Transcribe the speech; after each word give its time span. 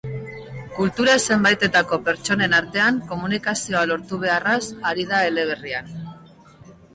Kultura 0.75 1.17
zenbaitetako 1.33 1.99
pertsonen 2.07 2.55
artean 2.61 2.97
komunikazioa 3.11 3.85
lortu 3.93 4.19
beharraz 4.25 4.63
ari 4.93 5.07
da 5.13 5.21
eleberrian. 5.31 5.93